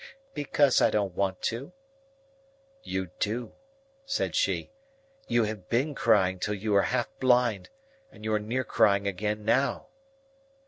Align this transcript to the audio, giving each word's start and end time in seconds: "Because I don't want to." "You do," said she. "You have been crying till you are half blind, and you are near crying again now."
"Because 0.33 0.81
I 0.81 0.89
don't 0.89 1.13
want 1.13 1.43
to." 1.43 1.73
"You 2.81 3.11
do," 3.19 3.53
said 4.03 4.33
she. 4.35 4.71
"You 5.27 5.43
have 5.43 5.69
been 5.69 5.93
crying 5.93 6.39
till 6.39 6.55
you 6.55 6.75
are 6.75 6.81
half 6.89 7.07
blind, 7.19 7.69
and 8.11 8.25
you 8.25 8.33
are 8.33 8.39
near 8.39 8.63
crying 8.63 9.05
again 9.05 9.45
now." 9.45 9.89